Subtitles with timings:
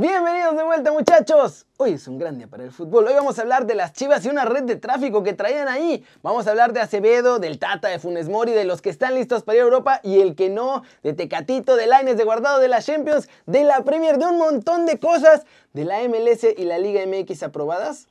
[0.00, 1.66] Bienvenidos de vuelta muchachos.
[1.76, 3.08] Hoy es un gran día para el fútbol.
[3.08, 6.04] Hoy vamos a hablar de las chivas y una red de tráfico que traían ahí.
[6.22, 9.42] Vamos a hablar de Acevedo, del Tata, de Funes Mori, de los que están listos
[9.42, 12.68] para ir a Europa y el que no, de Tecatito, de Laines, de Guardado, de
[12.68, 16.78] la Champions, de la Premier, de un montón de cosas, de la MLS y la
[16.78, 18.06] Liga MX aprobadas.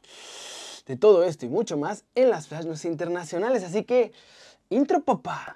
[0.87, 3.63] De todo esto y mucho más en las flashes internacionales.
[3.63, 4.11] Así que,
[4.69, 5.53] intro papá.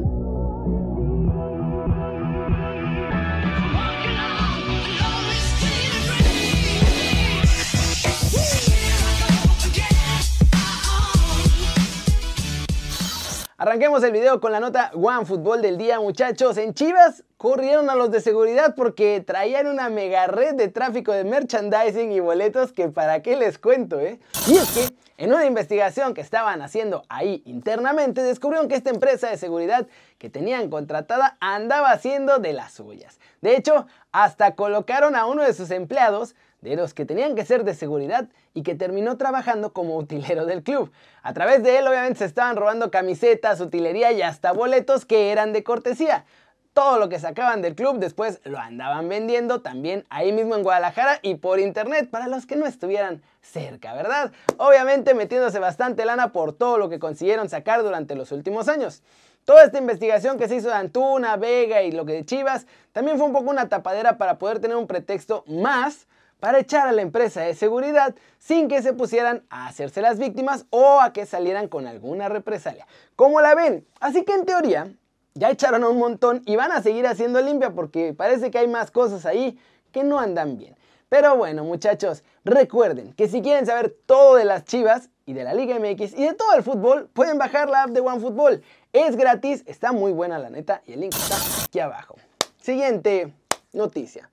[13.62, 16.58] Arranquemos el video con la nota One Fútbol del día, muchachos.
[16.58, 21.26] En Chivas corrieron a los de seguridad porque traían una mega red de tráfico de
[21.26, 24.20] merchandising y boletos que para qué les cuento, ¿eh?
[24.48, 29.30] Y es que en una investigación que estaban haciendo ahí internamente descubrieron que esta empresa
[29.30, 29.86] de seguridad
[30.18, 33.20] que tenían contratada andaba haciendo de las suyas.
[33.42, 37.64] De hecho, hasta colocaron a uno de sus empleados de los que tenían que ser
[37.64, 40.92] de seguridad y que terminó trabajando como utilero del club.
[41.24, 45.54] A través de él obviamente se estaban robando camisetas, utilería y hasta boletos que eran
[45.54, 46.26] de cortesía.
[46.74, 51.20] Todo lo que sacaban del club después lo andaban vendiendo también ahí mismo en Guadalajara
[51.24, 54.32] y por internet para los que no estuvieran cerca, ¿verdad?
[54.58, 59.02] Obviamente metiéndose bastante lana por todo lo que consiguieron sacar durante los últimos años.
[59.46, 63.18] Toda esta investigación que se hizo de Antuna, Vega y lo que de Chivas también
[63.18, 66.08] fue un poco una tapadera para poder tener un pretexto más
[66.42, 70.66] para echar a la empresa de seguridad sin que se pusieran a hacerse las víctimas
[70.72, 72.88] o a que salieran con alguna represalia.
[73.16, 73.86] ¿Cómo la ven?
[74.00, 74.92] Así que en teoría
[75.36, 78.90] ya echaron un montón y van a seguir haciendo limpia porque parece que hay más
[78.90, 79.60] cosas ahí
[79.92, 80.76] que no andan bien.
[81.10, 85.54] Pero bueno muchachos, recuerden que si quieren saber todo de las chivas y de la
[85.54, 88.64] Liga MX y de todo el fútbol, pueden bajar la app de OneFootball.
[88.94, 92.16] Es gratis, está muy buena la neta y el link está aquí abajo.
[92.60, 93.32] Siguiente
[93.74, 94.32] noticia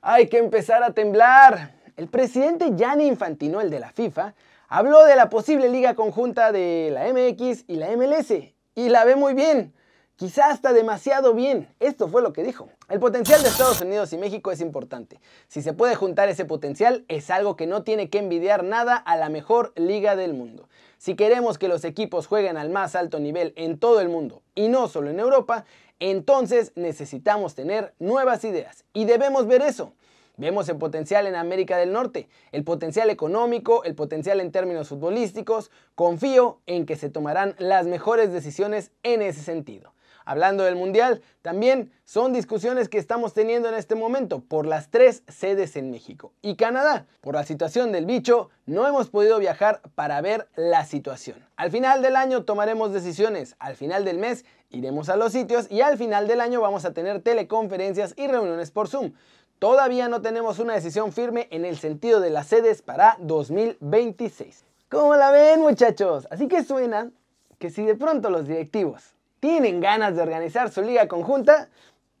[0.00, 1.74] hay que empezar a temblar.
[1.96, 4.34] El presidente Gianni Infantino, el de la FIFA,
[4.68, 8.30] habló de la posible liga conjunta de la MX y la MLS
[8.74, 9.74] y la ve muy bien.
[10.16, 11.68] Quizá hasta demasiado bien.
[11.78, 12.68] Esto fue lo que dijo.
[12.88, 15.20] El potencial de Estados Unidos y México es importante.
[15.46, 19.16] Si se puede juntar ese potencial, es algo que no tiene que envidiar nada a
[19.16, 20.68] la mejor liga del mundo.
[20.96, 24.66] Si queremos que los equipos jueguen al más alto nivel en todo el mundo y
[24.66, 25.64] no solo en Europa,
[26.00, 29.92] entonces necesitamos tener nuevas ideas y debemos ver eso.
[30.36, 35.72] Vemos el potencial en América del Norte, el potencial económico, el potencial en términos futbolísticos.
[35.96, 39.92] Confío en que se tomarán las mejores decisiones en ese sentido.
[40.28, 45.22] Hablando del Mundial, también son discusiones que estamos teniendo en este momento por las tres
[45.26, 47.06] sedes en México y Canadá.
[47.22, 51.42] Por la situación del bicho, no hemos podido viajar para ver la situación.
[51.56, 55.80] Al final del año tomaremos decisiones, al final del mes iremos a los sitios y
[55.80, 59.14] al final del año vamos a tener teleconferencias y reuniones por Zoom.
[59.58, 64.66] Todavía no tenemos una decisión firme en el sentido de las sedes para 2026.
[64.90, 66.28] ¿Cómo la ven muchachos?
[66.30, 67.10] Así que suena
[67.58, 71.68] que si de pronto los directivos tienen ganas de organizar su liga conjunta,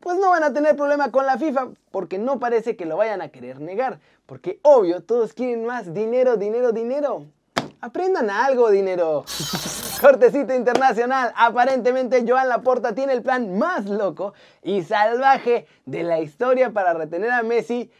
[0.00, 3.20] pues no van a tener problema con la FIFA, porque no parece que lo vayan
[3.20, 7.26] a querer negar, porque obvio todos quieren más dinero, dinero, dinero.
[7.80, 9.24] Aprendan algo, dinero.
[10.00, 11.32] Cortecito internacional.
[11.36, 17.30] Aparentemente Joan Laporta tiene el plan más loco y salvaje de la historia para retener
[17.30, 17.90] a Messi,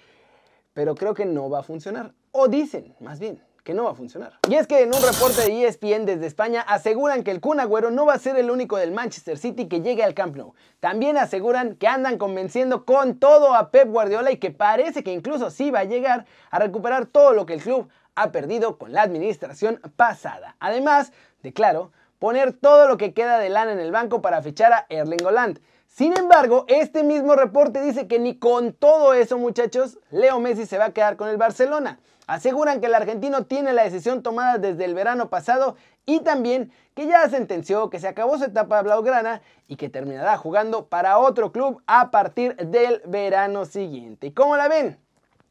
[0.75, 2.13] pero creo que no va a funcionar.
[2.33, 4.33] O dicen, más bien, que no va a funcionar.
[4.49, 7.91] Y es que en un reporte de ESPN desde España aseguran que el Kun Agüero
[7.91, 10.55] no va a ser el único del Manchester City que llegue al Camp Nou.
[10.81, 15.51] También aseguran que andan convenciendo con todo a Pep Guardiola y que parece que incluso
[15.51, 19.03] sí va a llegar a recuperar todo lo que el club ha perdido con la
[19.03, 20.57] administración pasada.
[20.61, 21.13] Además
[21.43, 24.87] de, claro, poner todo lo que queda de lana en el banco para fichar a
[24.89, 25.61] Erling Haaland.
[25.89, 30.79] Sin embargo, este mismo reporte dice que ni con todo eso, muchachos, Leo Messi se
[30.79, 31.99] va a quedar con el Barcelona.
[32.29, 37.07] Aseguran que el argentino tiene la decisión tomada desde el verano pasado y también que
[37.07, 41.83] ya sentenció que se acabó su etapa blaugrana y que terminará jugando para otro club
[41.87, 44.29] a partir del verano siguiente.
[44.29, 44.99] ¿Y cómo la ven?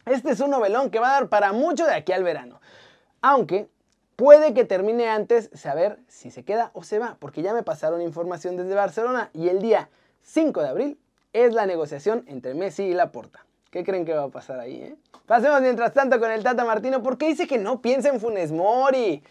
[0.05, 2.61] Este es un novelón que va a dar para mucho de aquí al verano.
[3.21, 3.69] Aunque
[4.15, 8.01] puede que termine antes saber si se queda o se va, porque ya me pasaron
[8.01, 9.89] información desde Barcelona y el día
[10.27, 10.99] 5 de abril
[11.31, 13.45] es la negociación entre Messi y Laporta.
[13.71, 14.81] ¿Qué creen que va a pasar ahí?
[14.81, 14.95] Eh?
[15.25, 19.23] Pasemos mientras tanto con el Tata Martino, porque dice que no piensa en Funes Mori,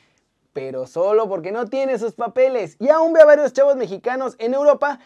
[0.54, 2.76] pero solo porque no tiene sus papeles.
[2.81, 4.98] Y aún ve a varios chavos mexicanos en Europa,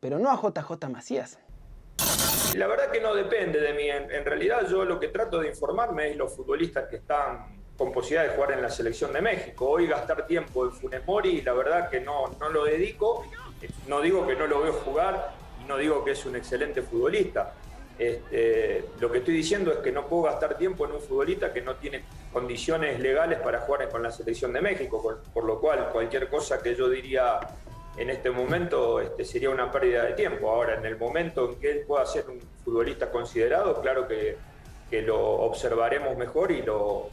[0.00, 1.38] pero no a JJ Macías.
[2.56, 3.90] La verdad que no depende de mí.
[3.90, 7.92] En, en, realidad yo lo que trato de informarme es los futbolistas que están con
[7.92, 9.68] posibilidad de jugar en la selección de México.
[9.68, 13.26] Hoy gastar tiempo en Funes Mori, la verdad que no, no lo dedico.
[13.86, 17.54] No digo que no lo veo jugar y no digo que es un excelente futbolista
[17.98, 21.62] Este, lo que estoy diciendo es que no puedo gastar tiempo en un futbolista que
[21.62, 25.00] no tiene condiciones legales para jugar con la selección de México,
[25.32, 27.38] por, lo cual cualquier cosa que yo diría
[27.96, 30.50] en este momento este, sería una pérdida de tiempo.
[30.50, 34.36] Ahora, en el momento en que él pueda ser un futbolista considerado, claro que,
[35.02, 37.10] lo observaremos mejor y, lo,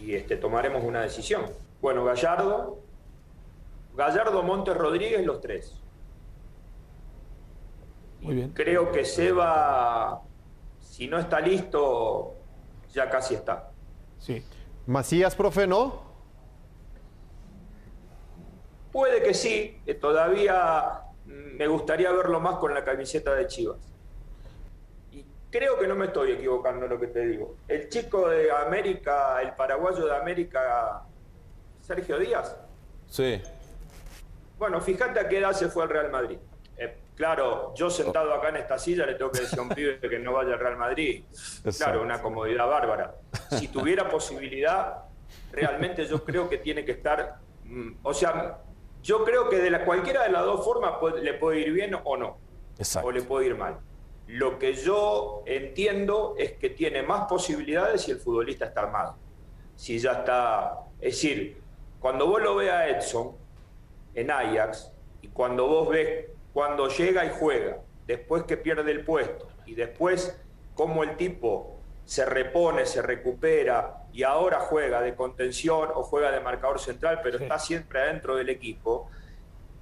[0.00, 1.44] este, tomaremos una decisión.
[1.78, 2.78] Bueno, Gallardo,
[3.94, 5.74] Gallardo, Montes, Rodríguez, los tres.
[8.20, 8.50] Muy bien.
[8.50, 10.22] Creo que Seba,
[10.80, 12.34] si no está listo,
[12.92, 13.70] ya casi está.
[14.18, 14.44] Sí.
[14.86, 16.08] Macías, profe, ¿no?
[18.90, 23.78] Puede que sí, todavía me gustaría verlo más con la camiseta de Chivas.
[25.12, 27.56] Y creo que no me estoy equivocando en lo que te digo.
[27.68, 31.02] El chico de América, el paraguayo de América,
[31.82, 32.56] Sergio Díaz.
[33.06, 33.40] Sí.
[34.58, 36.38] Bueno, fíjate a qué edad se fue al Real Madrid.
[37.18, 40.20] Claro, yo sentado acá en esta silla le tengo que decir a un pibe que
[40.20, 41.24] no vaya al Real Madrid.
[41.76, 43.16] Claro, una comodidad bárbara.
[43.58, 45.02] Si tuviera posibilidad,
[45.50, 47.38] realmente yo creo que tiene que estar.
[47.64, 48.58] Mm, o sea,
[49.02, 52.16] yo creo que de la, cualquiera de las dos formas le puede ir bien o
[52.16, 52.38] no.
[53.02, 53.80] O le puede ir mal.
[54.28, 59.16] Lo que yo entiendo es que tiene más posibilidades si el futbolista está armado.
[59.74, 60.82] Si ya está.
[61.00, 61.60] Es decir,
[61.98, 63.32] cuando vos lo veas a Edson
[64.14, 69.48] en Ajax y cuando vos ves cuando llega y juega, después que pierde el puesto
[69.66, 70.36] y después
[70.74, 76.40] cómo el tipo se repone, se recupera y ahora juega de contención o juega de
[76.40, 79.10] marcador central, pero está siempre adentro del equipo.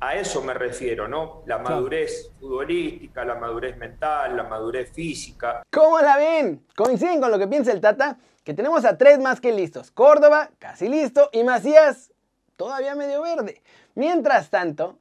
[0.00, 1.42] A eso me refiero, ¿no?
[1.46, 5.62] La madurez futbolística, la madurez mental, la madurez física.
[5.70, 6.66] ¿Cómo la ven?
[6.74, 8.18] ¿Coinciden con lo que piensa el Tata?
[8.42, 9.90] Que tenemos a tres más que listos.
[9.92, 12.12] Córdoba, casi listo, y Macías,
[12.56, 13.62] todavía medio verde.
[13.94, 14.98] Mientras tanto,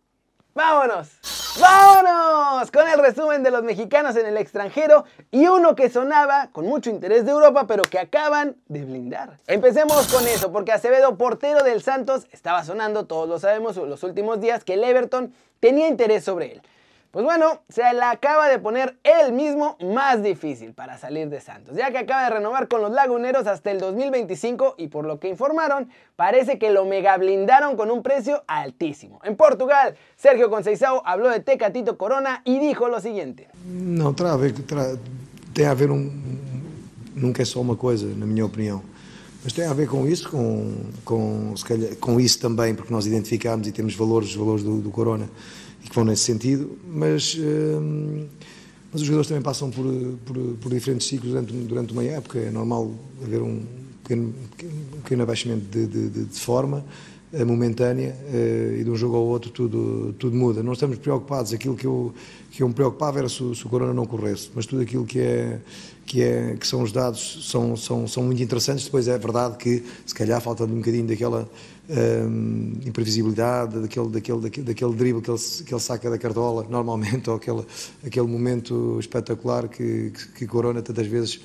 [0.54, 1.35] ¡vámonos!
[1.60, 2.70] ¡Vámonos!
[2.70, 6.90] Con el resumen de los mexicanos en el extranjero y uno que sonaba con mucho
[6.90, 9.40] interés de Europa, pero que acaban de blindar.
[9.48, 14.42] Empecemos con eso, porque Acevedo, portero del Santos, estaba sonando, todos lo sabemos, los últimos
[14.42, 16.62] días, que el Everton tenía interés sobre él.
[17.16, 21.74] Pues bueno, se la acaba de poner él mismo más difícil para salir de Santos,
[21.74, 25.30] ya que acaba de renovar con los laguneros hasta el 2025 y por lo que
[25.30, 29.22] informaron, parece que lo mega blindaron con un precio altísimo.
[29.24, 33.48] En Portugal, Sergio Conceição habló de Tecatito Corona y dijo lo siguiente.
[33.66, 34.38] No, tem a
[35.54, 36.12] tem a ver um,
[37.16, 38.84] nunca é só uma coisa, na minha opinião.
[39.46, 40.74] Mas tem a ver com isso, com,
[41.06, 44.90] com, calhar, com isso também, porque nós identificamos e temos valores, os valores do, do
[44.90, 45.30] Corona
[45.84, 48.26] e que vão nesse sentido, mas, hum,
[48.92, 49.86] mas os jogadores também passam por,
[50.26, 52.40] por, por, diferentes ciclos durante, durante uma época.
[52.40, 52.92] É normal
[53.24, 53.62] haver um
[54.02, 54.34] pequeno,
[54.64, 56.84] um pequeno abaixamento de, de, de, de forma
[57.46, 60.64] momentânea eh, e de um jogo ao outro tudo, tudo muda.
[60.64, 61.54] Não estamos preocupados.
[61.54, 62.14] Aquilo que eu,
[62.52, 65.20] que eu me preocupava era se, se o Corona não corresse, mas tudo aquilo que,
[65.20, 65.60] é,
[66.06, 68.86] que, é, que são os dados são, são, são muito interessantes.
[68.86, 71.50] Depois é verdade que, se calhar, falta um bocadinho daquela
[71.90, 77.28] um, imprevisibilidade, daquele, daquele, daquele, daquele drible que ele, que ele saca da cartola, normalmente,
[77.30, 77.64] ou aquele,
[78.06, 81.42] aquele momento espetacular que, que, que Corona tantas vezes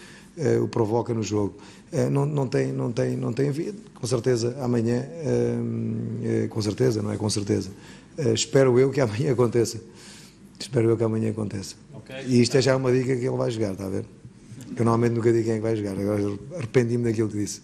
[0.63, 1.57] o provoca no jogo.
[1.93, 7.03] Uh, não, não, tem, não, tem, não tem havido, com certeza amanhã, uh, com certeza,
[7.03, 7.71] não é com certeza,
[8.35, 9.81] espero eu que amanhã aconteça.
[10.59, 11.75] Espero eu que amanhã aconteça.
[11.95, 12.27] Okay.
[12.27, 14.05] E isto é já uma dica que ele vai jogar, está a ver?
[14.77, 17.63] Eu normalmente nunca digo quem é que vai jogar, agora arrependi-me daquilo que disse.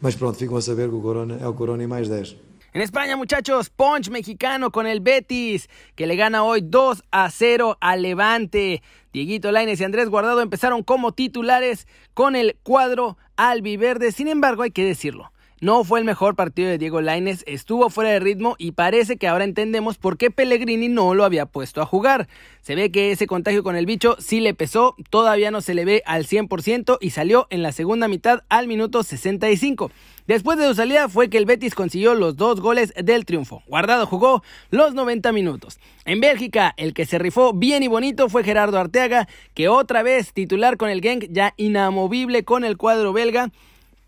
[0.00, 2.36] Mas pronto, ficam a saber que o Corona é o Corona y más 10.
[2.76, 7.78] En España, muchachos, Punch mexicano con el Betis, que le gana hoy 2 a 0
[7.80, 8.82] al Levante.
[9.16, 14.12] Dieguito Laines y Andrés Guardado empezaron como titulares con el cuadro albiverde.
[14.12, 18.10] Sin embargo, hay que decirlo, no fue el mejor partido de Diego Laines, estuvo fuera
[18.10, 21.86] de ritmo y parece que ahora entendemos por qué Pellegrini no lo había puesto a
[21.86, 22.28] jugar.
[22.60, 25.86] Se ve que ese contagio con el bicho sí le pesó, todavía no se le
[25.86, 29.90] ve al 100% y salió en la segunda mitad al minuto 65.
[30.26, 33.62] Después de su salida fue que el Betis consiguió los dos goles del triunfo.
[33.66, 35.78] Guardado jugó los 90 minutos.
[36.04, 40.32] En Bélgica, el que se rifó bien y bonito fue Gerardo Arteaga, que otra vez
[40.32, 43.50] titular con el Genk, ya inamovible con el cuadro belga.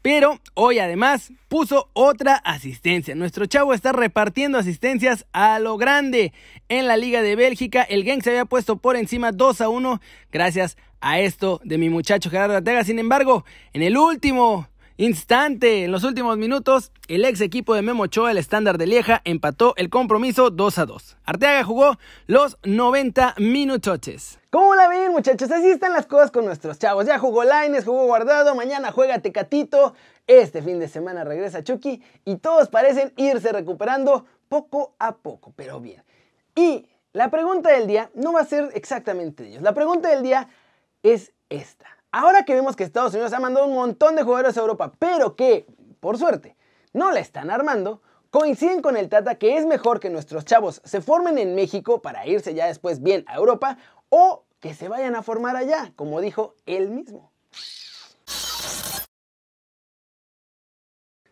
[0.02, 3.14] Pero hoy además puso otra asistencia.
[3.14, 6.32] Nuestro chavo está repartiendo asistencias a lo grande.
[6.68, 10.00] En la Liga de Bélgica, el Genk se había puesto por encima 2 a 1
[10.32, 12.82] gracias a esto de mi muchacho Gerardo Arteaga.
[12.84, 18.02] Sin embargo, en el último instante, en los últimos minutos, el ex equipo de Memo
[18.02, 21.16] Ochoa, el estándar de Lieja, empató el compromiso 2 a 2.
[21.24, 24.38] Arteaga jugó los 90 minutos.
[24.50, 25.50] ¿Cómo la ven, muchachos?
[25.50, 27.06] Así están las cosas con nuestros chavos.
[27.06, 29.94] Ya jugó Laines, jugó Guardado, mañana juega Tecatito,
[30.26, 35.80] este fin de semana regresa Chucky y todos parecen irse recuperando poco a poco, pero
[35.80, 36.02] bien.
[36.54, 39.62] Y la pregunta del día no va a ser exactamente de ellos.
[39.62, 40.48] La pregunta del día
[41.02, 41.97] es esta.
[42.10, 45.36] Ahora que vemos que Estados Unidos ha mandado un montón de jugadores a Europa, pero
[45.36, 45.66] que,
[46.00, 46.56] por suerte,
[46.94, 48.00] no la están armando,
[48.30, 52.26] coinciden con el Tata que es mejor que nuestros chavos se formen en México para
[52.26, 53.76] irse ya después bien a Europa
[54.08, 57.30] o que se vayan a formar allá, como dijo él mismo.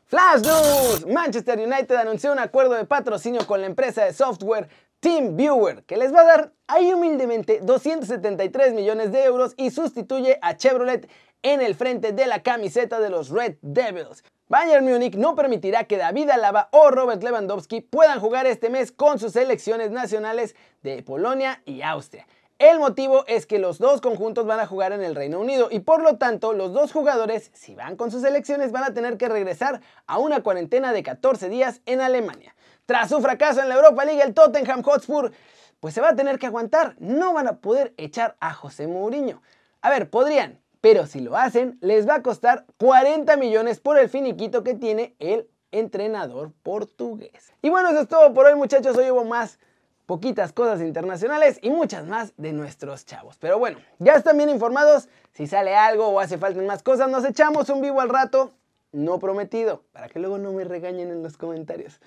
[0.05, 1.07] Flash News.
[1.07, 4.69] Manchester United anunció un acuerdo de patrocinio con la empresa de software
[5.07, 10.57] TeamViewer, que les va a dar ahí humildemente 273 millones de euros y sustituye a
[10.57, 11.09] Chevrolet
[11.45, 14.25] en el frente de la camiseta de los Red Devils.
[14.49, 19.21] Bayern Múnich no permitirá que David Alaba o Robert Lewandowski puedan jugar este mes con
[19.21, 22.27] sus selecciones nacionales de Polonia y Austria.
[22.59, 25.79] El motivo es que los dos conjuntos van a jugar en el Reino Unido y
[25.79, 29.29] por lo tanto los dos jugadores, si van con sus selecciones, van a tener que
[29.29, 32.56] regresar a una cuarentena de 14 días en Alemania.
[32.87, 35.33] Tras su fracaso en la Europa League, el Tottenham Hotspur
[35.81, 36.95] pues se va a tener que aguantar.
[36.99, 39.43] No van a poder echar a José Mourinho.
[39.83, 44.09] A ver, podrían, pero si lo hacen, les va a costar 40 millones por el
[44.09, 47.53] finiquito que tiene el entrenador portugués.
[47.61, 48.97] Y bueno, eso es todo por hoy muchachos.
[48.97, 49.59] Hoy hubo más
[50.07, 53.37] poquitas cosas internacionales y muchas más de nuestros chavos.
[53.39, 55.09] Pero bueno, ya están bien informados.
[55.33, 58.53] Si sale algo o hace falta más cosas, nos echamos un vivo al rato.
[58.93, 62.01] No prometido, para que luego no me regañen en los comentarios.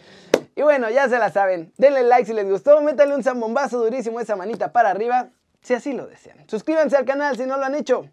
[0.55, 1.71] Y bueno, ya se la saben.
[1.77, 5.29] Denle like si les gustó, métanle un zambombazo durísimo esa manita para arriba,
[5.61, 6.37] si así lo desean.
[6.47, 8.09] Suscríbanse al canal si no lo han hecho.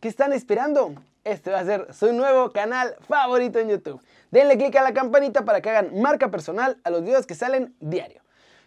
[0.00, 0.94] ¿Qué están esperando?
[1.24, 4.02] Este va a ser su nuevo canal favorito en YouTube.
[4.30, 7.74] Denle click a la campanita para que hagan marca personal a los videos que salen
[7.80, 8.22] diario.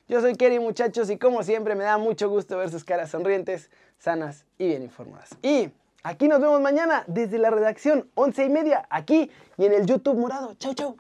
[0.07, 3.71] Yo soy Kerry muchachos y como siempre me da mucho gusto ver sus caras sonrientes,
[3.97, 5.29] sanas y bien informadas.
[5.41, 5.71] Y
[6.03, 10.17] aquí nos vemos mañana desde la redacción, once y media, aquí y en el YouTube
[10.17, 10.53] morado.
[10.55, 10.95] Chau, chau.